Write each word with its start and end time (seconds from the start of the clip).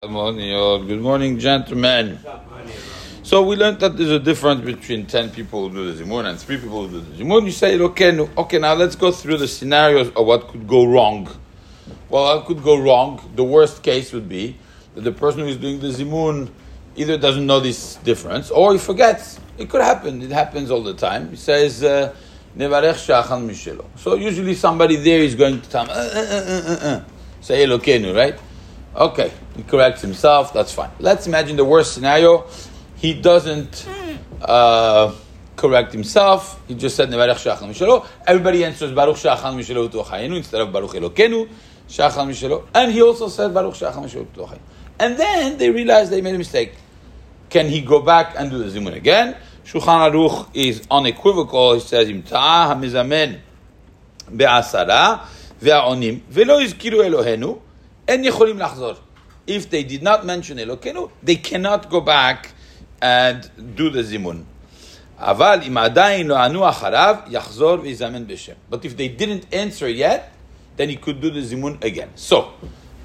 Good 0.00 0.12
morning, 0.12 0.86
Good 0.86 1.00
morning, 1.00 1.40
gentlemen. 1.40 2.20
So 3.24 3.42
we 3.42 3.56
learned 3.56 3.80
that 3.80 3.96
there's 3.96 4.12
a 4.12 4.20
difference 4.20 4.64
between 4.64 5.06
10 5.06 5.30
people 5.30 5.68
who 5.68 5.74
do 5.74 5.92
the 5.92 6.04
Zimun 6.04 6.24
and 6.26 6.38
3 6.38 6.56
people 6.58 6.86
who 6.86 7.00
do 7.00 7.04
the 7.04 7.24
Zimun. 7.24 7.46
You 7.46 7.50
say, 7.50 7.76
okay, 7.80 8.16
okay, 8.16 8.58
now 8.60 8.74
let's 8.74 8.94
go 8.94 9.10
through 9.10 9.38
the 9.38 9.48
scenarios 9.48 10.10
of 10.10 10.24
what 10.24 10.46
could 10.46 10.68
go 10.68 10.86
wrong. 10.86 11.26
Well, 12.08 12.36
what 12.36 12.46
could 12.46 12.62
go 12.62 12.78
wrong? 12.78 13.28
The 13.34 13.42
worst 13.42 13.82
case 13.82 14.12
would 14.12 14.28
be 14.28 14.56
that 14.94 15.00
the 15.00 15.10
person 15.10 15.40
who 15.40 15.48
is 15.48 15.56
doing 15.56 15.80
the 15.80 15.88
Zimun 15.88 16.48
either 16.94 17.18
doesn't 17.18 17.44
know 17.44 17.58
this 17.58 17.96
difference 17.96 18.52
or 18.52 18.74
he 18.74 18.78
forgets. 18.78 19.40
It 19.58 19.68
could 19.68 19.82
happen. 19.82 20.22
It 20.22 20.30
happens 20.30 20.70
all 20.70 20.84
the 20.84 20.94
time. 20.94 21.30
He 21.30 21.36
says, 21.36 21.82
uh, 21.82 22.14
So 23.96 24.14
usually 24.14 24.54
somebody 24.54 24.94
there 24.94 25.22
is 25.22 25.34
going 25.34 25.60
to 25.60 25.68
tell 25.68 25.86
him, 25.86 25.90
uh, 25.90 25.94
uh, 25.94 25.98
uh, 25.98 26.86
uh, 26.86 27.04
say 27.40 27.66
Elokenu, 27.66 28.14
right? 28.14 28.38
Okay, 28.98 29.30
he 29.54 29.62
corrects 29.62 30.02
himself, 30.02 30.52
that's 30.52 30.72
fine. 30.72 30.90
Let's 30.98 31.28
imagine 31.28 31.56
the 31.56 31.64
worst 31.64 31.94
scenario. 31.94 32.46
He 32.96 33.14
doesn't 33.14 33.86
uh, 34.42 35.14
correct 35.54 35.92
himself, 35.92 36.60
he 36.66 36.74
just 36.74 36.96
said 36.96 37.08
Nevarech 37.08 37.36
Shachal 37.36 37.68
Mishelo. 37.68 38.04
Everybody 38.26 38.64
answers 38.64 38.90
Baruch 38.90 39.18
Shachal 39.18 39.54
Mishelo 39.54 39.88
to 39.92 40.34
instead 40.34 40.62
of 40.62 40.72
Baruch 40.72 40.94
Elokenu 40.94 41.48
Shachal 41.88 42.26
Mishelo. 42.26 42.66
And 42.74 42.90
he 42.90 43.00
also 43.00 43.28
said 43.28 43.54
Baruch 43.54 43.74
Shachal 43.74 44.04
Mishelo 44.04 44.32
to 44.34 44.58
And 44.98 45.16
then 45.16 45.58
they 45.58 45.70
realize 45.70 46.10
they 46.10 46.20
made 46.20 46.34
a 46.34 46.38
mistake. 46.38 46.72
Can 47.50 47.68
he 47.68 47.82
go 47.82 48.02
back 48.02 48.34
and 48.36 48.50
do 48.50 48.58
the 48.58 48.80
Zimun 48.80 48.94
again? 48.94 49.36
Shulchan 49.64 50.10
Aruch 50.10 50.48
is 50.54 50.82
unequivocal. 50.90 51.74
He 51.74 51.80
says, 51.80 52.08
Im 52.08 52.24
ta'ah 52.24 52.74
hamizamen 52.74 53.38
be'asara 54.36 55.20
ve'aonim 55.60 56.20
ve'lo 56.22 56.60
yizkiru 56.60 57.08
Elohenu 57.08 57.60
En 58.07 58.23
יכולים 58.23 58.59
לחזור. 58.59 58.93
If 59.47 59.69
they 59.69 59.83
did 59.83 60.03
not 60.03 60.25
mention 60.25 60.57
Elokenu, 60.57 61.09
they 61.23 61.35
cannot 61.35 61.89
go 61.89 62.01
back 62.01 62.49
and 63.01 63.49
do 63.75 63.89
the 63.89 64.01
zimun. 64.01 64.45
אבל 65.17 65.59
אם 65.67 65.77
עדיין 65.77 66.27
לא 66.27 66.37
ענו 66.37 66.69
אחריו, 66.69 67.15
יחזור 67.29 67.77
ויזמן 67.81 68.27
בשם. 68.27 68.53
But 68.71 68.85
if 68.85 68.97
they 68.97 69.07
didn't 69.07 69.53
answer 69.53 69.87
yet, 69.87 70.31
then 70.77 70.89
he 70.89 70.95
could 70.95 71.21
do 71.21 71.29
the 71.29 71.41
zimun 71.41 71.83
again. 71.83 72.09
So, 72.15 72.53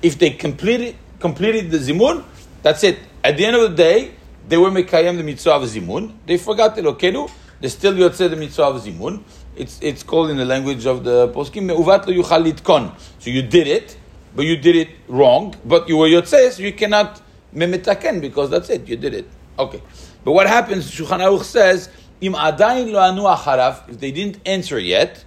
if 0.03 0.19
they 0.19 0.31
completed, 0.31 0.95
completed 1.21 1.71
the 1.71 1.79
zimun, 1.79 2.25
that's 2.63 2.83
it. 2.85 2.99
At 3.23 3.37
the 3.37 3.47
end 3.47 3.57
of 3.57 3.71
the 3.71 3.77
day, 3.77 4.13
they 4.49 4.57
were 4.57 4.71
mekayem 4.71 5.17
the 5.17 5.23
mitzvah 5.23 5.53
of 5.53 5.63
zimun. 5.63 6.13
They 6.27 6.39
forgot 6.39 6.77
Elokenu. 6.77 7.31
They 7.61 7.69
still 7.69 7.95
yotzei 7.95 8.31
the 8.31 8.37
mitzvah 8.37 8.65
of 8.65 8.83
zimun. 8.83 9.23
It's, 9.57 9.79
it's 9.83 10.03
called 10.03 10.31
in 10.31 10.37
the 10.37 10.45
language 10.45 10.87
of 10.87 11.05
the 11.05 11.29
poskim, 11.29 11.65
me'uvat 11.65 12.07
lo 12.07 12.15
yuchal 12.15 12.51
litkon. 12.51 12.93
So 13.19 13.31
you 13.31 13.43
did 13.43 13.67
it, 13.67 13.97
but 14.36 14.46
you 14.46 14.58
did 14.58 14.76
it 14.76 14.90
wrong, 15.08 15.56
but 15.66 15.88
you 15.88 15.98
were 15.98 16.08
yotzes, 16.08 16.60
you 16.60 16.74
cannot 16.74 17.22
memetaken 17.54 18.22
because 18.22 18.50
that's 18.50 18.70
it, 18.70 18.88
you 18.88 18.96
did 18.96 19.14
it. 19.14 19.28
Okay. 19.60 19.82
But 20.24 20.32
what 20.32 20.48
happens, 20.48 20.90
Shulchan 20.90 21.20
Aruch 21.20 21.44
says, 21.44 21.90
im 22.22 22.34
adayin 22.34 22.92
lo 22.92 23.00
anu 23.00 23.24
acharaf, 23.24 23.90
if 23.90 24.00
they 24.00 24.12
didn't 24.12 24.40
answer 24.46 24.80
yet, 24.80 25.24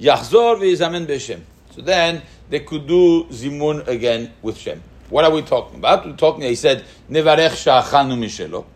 yachzor 0.00 0.58
ve'izamen 0.58 1.06
b'shem. 1.06 1.40
So 1.74 1.82
then 1.82 2.22
they 2.50 2.60
could 2.60 2.86
do 2.86 3.24
zimun 3.24 3.86
again 3.86 4.32
with 4.42 4.56
Shem. 4.56 4.82
What 5.10 5.24
are 5.24 5.30
we 5.30 5.42
talking 5.42 5.78
about? 5.78 6.04
We're 6.04 6.16
talking, 6.16 6.42
he 6.42 6.54
said, 6.54 6.84
nevarech 7.10 7.50
sha'achanu 7.50 8.18
mishelo, 8.18 8.66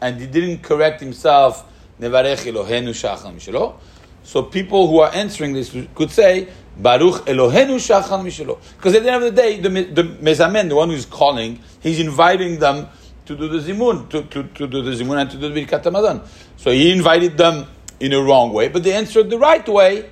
and 0.00 0.20
he 0.20 0.26
didn't 0.26 0.62
correct 0.62 1.00
himself, 1.00 1.64
nevarech 2.00 2.50
Elohenu 2.50 2.90
sha'achanu 2.90 3.36
mishelo. 3.36 3.74
So 4.22 4.42
people 4.42 4.88
who 4.88 5.00
are 5.00 5.14
answering 5.14 5.54
this 5.54 5.74
could 5.94 6.10
say, 6.10 6.48
Baruch 6.78 7.26
Elohenu 7.26 7.76
Shachan 7.76 8.24
Mishelo. 8.24 8.58
Because 8.76 8.94
at 8.94 9.02
the 9.02 9.10
end 9.10 9.24
of 9.24 9.34
the 9.34 9.42
day, 9.42 9.60
the, 9.60 9.68
the 9.68 10.04
Mezamen, 10.04 10.68
the 10.68 10.76
one 10.76 10.90
who's 10.90 11.06
calling, 11.06 11.60
he's 11.80 11.98
inviting 11.98 12.58
them 12.58 12.88
to 13.26 13.36
do 13.36 13.48
the 13.48 13.58
Zimun, 13.58 14.08
to, 14.10 14.22
to, 14.22 14.44
to 14.44 14.66
do 14.66 14.82
the 14.82 14.92
Zimun 14.92 15.20
and 15.20 15.30
to 15.30 15.36
do 15.36 15.52
the 15.52 15.66
Birkat 15.66 15.82
Hamazon. 15.82 16.26
So 16.56 16.70
he 16.70 16.92
invited 16.92 17.36
them 17.36 17.66
in 18.00 18.12
a 18.12 18.22
wrong 18.22 18.52
way, 18.52 18.68
but 18.68 18.84
they 18.84 18.92
answered 18.94 19.28
the 19.28 19.38
right 19.38 19.66
way. 19.68 20.10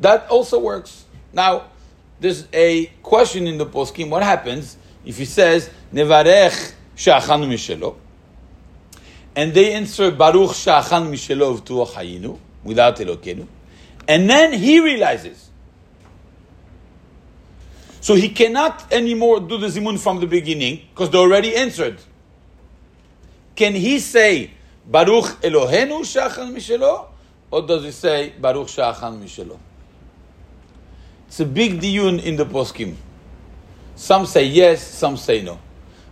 That 0.00 0.28
also 0.28 0.58
works. 0.58 1.04
Now, 1.32 1.66
there's 2.18 2.48
a 2.52 2.86
question 3.02 3.46
in 3.46 3.58
the 3.58 3.66
poskim. 3.66 4.10
What 4.10 4.22
happens 4.22 4.76
if 5.04 5.18
he 5.18 5.24
says 5.24 5.70
Nevarech 5.92 6.72
Shachan 6.96 7.48
Mishelo, 7.48 7.96
and 9.36 9.54
they 9.54 9.72
answer 9.74 10.10
Baruch 10.10 10.50
Shachan 10.50 11.08
Mishelo 11.10 11.64
to 11.64 11.72
Hayinu 11.72 12.38
without 12.64 12.96
Elokenu, 12.96 13.46
and 14.08 14.28
then 14.28 14.52
he 14.52 14.80
realizes 14.80 15.49
so 18.00 18.14
he 18.14 18.30
cannot 18.30 18.92
anymore 18.92 19.40
do 19.40 19.58
the 19.58 19.66
zimun 19.66 19.98
from 19.98 20.20
the 20.20 20.26
beginning 20.26 20.82
because 20.90 21.10
they 21.10 21.18
already 21.18 21.54
answered. 21.54 21.98
Can 23.54 23.74
he 23.74 23.98
say 23.98 24.52
Baruch 24.86 25.40
Elohenu 25.42 26.00
Shachan 26.00 26.54
Mishelo, 26.54 27.08
or 27.50 27.62
does 27.62 27.84
he 27.84 27.90
say 27.90 28.32
Baruch 28.40 28.68
Shachan 28.68 29.22
Mishelo? 29.22 29.58
It's 31.28 31.40
a 31.40 31.46
big 31.46 31.80
diyun 31.80 32.22
in 32.22 32.36
the 32.36 32.46
poskim. 32.46 32.94
Some 33.94 34.24
say 34.26 34.44
yes, 34.46 34.82
some 34.82 35.16
say 35.16 35.42
no. 35.42 35.60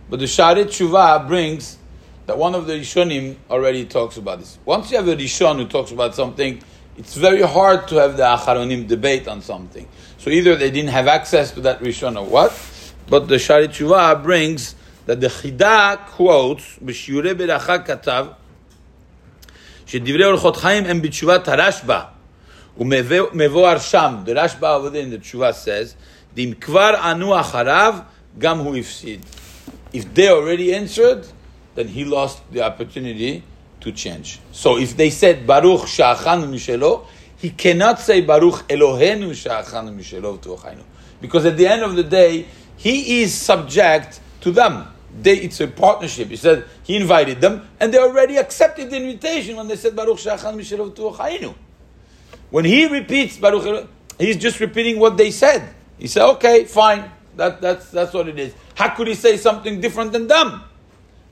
But 0.09 0.19
the 0.19 0.25
Sha'arei 0.25 0.65
Tshuva 0.65 1.27
brings 1.27 1.77
that 2.25 2.37
one 2.37 2.53
of 2.53 2.67
the 2.67 2.73
Rishonim 2.73 3.35
already 3.49 3.85
talks 3.85 4.17
about 4.17 4.39
this. 4.39 4.59
Once 4.63 4.91
you 4.91 4.97
have 4.97 5.07
a 5.07 5.15
Rishon 5.15 5.57
who 5.57 5.67
talks 5.67 5.91
about 5.91 6.13
something, 6.13 6.61
it's 6.99 7.15
very 7.15 7.41
hard 7.41 7.87
to 7.87 7.95
have 7.95 8.17
the 8.17 8.23
Acharonim 8.23 8.85
debate 8.85 9.29
on 9.29 9.41
something. 9.41 9.87
So 10.17 10.29
either 10.29 10.57
they 10.57 10.69
didn't 10.69 10.89
have 10.89 11.07
access 11.07 11.49
to 11.51 11.61
that 11.61 11.79
Rishon 11.79 12.19
or 12.19 12.25
what, 12.25 12.51
but 13.07 13.29
the 13.29 13.35
Sha'arei 13.35 13.69
Tshuva 13.69 14.21
brings 14.21 14.75
that 15.05 15.21
the 15.21 15.27
Chida 15.27 16.05
quotes, 16.07 16.77
B'shiure 16.83 17.33
beracha 17.33 17.85
katav, 17.87 18.35
שדברי 19.85 20.25
אורחות 20.25 20.55
חיים 20.55 20.85
הם 20.85 21.01
בתשובת 21.01 21.47
הרשב"א, 21.47 22.01
ומבואר 22.77 23.79
שם, 23.79 24.23
the 24.25 24.33
rashba 24.33 24.75
over 24.75 24.89
there 24.89 25.01
in 25.01 25.09
the 25.09 25.17
tshuva 25.17 25.53
says, 25.53 25.95
אם 26.37 26.53
כבר 26.59 26.95
Anu 27.01 27.27
Acharav, 27.27 28.03
Gam 28.37 28.59
Hu 28.59 28.73
Ifsid. 28.73 29.21
If 29.93 30.13
they 30.13 30.29
already 30.29 30.75
answered, 30.75 31.25
then 31.75 31.87
he 31.87 32.03
lost 32.03 32.41
the 32.51 32.61
opportunity 32.61 33.43
to 33.81 33.91
change. 33.91 34.39
So 34.51 34.77
if 34.77 34.95
they 34.97 35.09
said 35.09 35.47
Baruch 35.47 35.81
Sha'achanu 35.81 36.49
Mishelo, 36.49 37.05
he 37.37 37.51
cannot 37.51 37.99
say 37.99 38.21
Baruch 38.21 38.67
Elohenu 38.67 39.29
Sha'achanu 39.29 39.95
Mishelo 39.95 40.37
Tuachaynu. 40.39 40.83
Because 41.21 41.45
at 41.45 41.57
the 41.57 41.67
end 41.67 41.83
of 41.83 41.95
the 41.95 42.03
day, 42.03 42.45
he 42.77 43.21
is 43.21 43.33
subject 43.33 44.19
to 44.41 44.51
them. 44.51 44.87
They, 45.21 45.37
it's 45.37 45.59
a 45.59 45.67
partnership. 45.67 46.29
He 46.29 46.35
said 46.35 46.65
he 46.83 46.95
invited 46.95 47.41
them, 47.41 47.67
and 47.79 47.93
they 47.93 47.97
already 47.97 48.37
accepted 48.37 48.89
the 48.89 48.97
invitation 48.97 49.55
when 49.55 49.67
they 49.67 49.75
said 49.75 49.95
Baruch 49.95 50.17
Sha'achanu 50.17 50.55
Mishelo 50.57 50.93
Tuachaynu. 50.93 51.53
When 52.49 52.65
he 52.65 52.87
repeats 52.87 53.37
Baruch, 53.37 53.87
he's 54.17 54.37
just 54.37 54.59
repeating 54.59 54.99
what 54.99 55.17
they 55.17 55.31
said. 55.31 55.73
He 55.97 56.07
said, 56.07 56.27
okay, 56.31 56.65
fine. 56.65 57.11
That, 57.35 57.61
that's, 57.61 57.89
that's 57.91 58.13
what 58.13 58.27
it 58.27 58.37
is. 58.37 58.53
How 58.75 58.89
could 58.89 59.07
he 59.07 59.15
say 59.15 59.37
something 59.37 59.79
different 59.79 60.11
than 60.11 60.27
them? 60.27 60.63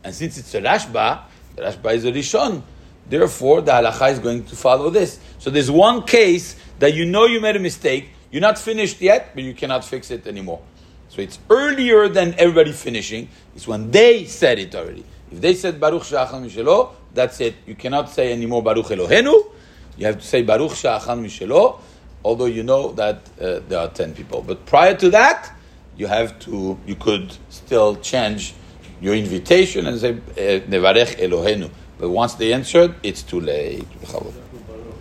And 0.04 0.14
since 0.14 0.38
it's 0.38 0.54
a 0.54 0.62
Rashba, 0.62 1.22
Rashba 1.58 1.94
is 1.94 2.06
a 2.06 2.12
Rishon. 2.12 2.62
Therefore, 3.10 3.62
the 3.62 3.72
halacha 3.72 4.12
is 4.12 4.20
going 4.20 4.46
to 4.46 4.56
follow 4.56 4.90
this. 4.90 5.20
So 5.40 5.50
there's 5.50 5.72
one 5.72 6.04
case 6.04 6.56
that 6.80 6.94
you 6.94 7.06
know 7.06 7.26
you 7.26 7.40
made 7.40 7.56
a 7.56 7.60
mistake. 7.60 8.10
You're 8.32 8.42
not 8.42 8.58
finished 8.58 9.02
yet, 9.02 9.32
but 9.34 9.44
you 9.44 9.54
cannot 9.54 9.86
fix 9.86 10.12
it 10.12 10.28
anymore. 10.28 10.62
So 11.10 11.22
it's 11.22 11.40
earlier 11.50 12.10
than 12.10 12.36
everybody 12.38 12.74
finishing. 12.74 13.30
It's 13.56 13.68
when 13.68 13.92
they 13.92 14.26
said 14.26 14.60
it 14.60 14.76
already. 14.76 15.06
If 15.32 15.42
they 15.42 15.54
said 15.54 15.80
Baruch 15.80 16.04
Sha'achan 16.04 16.46
Mishelo, 16.46 16.92
that's 17.14 17.40
it. 17.40 17.56
You 17.66 17.76
cannot 17.76 18.10
say 18.10 18.32
anymore 18.32 18.62
Baruch 18.62 18.88
Elohenu. 18.88 19.52
You 19.98 20.06
have 20.06 20.20
to 20.20 20.26
say 20.26 20.44
Baruch 20.44 20.72
Sha'achan 20.72 21.26
Mishelo, 21.26 21.80
although 22.24 22.46
you 22.46 22.64
know 22.64 22.92
that 22.94 23.22
uh, 23.40 23.62
there 23.68 23.80
are 23.80 23.90
10 23.90 24.14
people. 24.14 24.42
But 24.42 24.66
prior 24.66 24.96
to 24.96 25.10
that, 25.12 25.52
you 25.96 26.08
have 26.08 26.38
to, 26.40 26.78
you 26.86 26.96
could 26.96 27.36
still 27.50 27.96
change 27.96 28.54
your 29.02 29.16
invitation 29.16 29.88
and 29.88 30.00
say, 30.00 30.18
eh, 30.38 30.60
Nevarech 30.62 31.20
Elohenu. 31.20 31.70
But 32.00 32.10
once 32.10 32.36
they 32.36 32.54
answered, 32.54 32.96
it's 33.04 33.24
too 33.24 33.40
late. 33.40 33.86